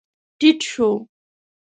[0.39, 0.89] ټيټ شو.